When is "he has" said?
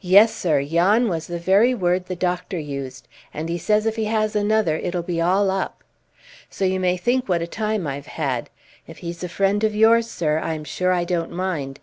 3.96-4.34